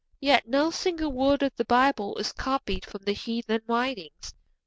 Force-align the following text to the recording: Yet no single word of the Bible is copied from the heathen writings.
Yet 0.19 0.47
no 0.47 0.71
single 0.71 1.11
word 1.11 1.43
of 1.43 1.55
the 1.57 1.65
Bible 1.65 2.15
is 2.17 2.33
copied 2.33 2.85
from 2.87 3.03
the 3.03 3.13
heathen 3.13 3.61
writings. 3.67 4.33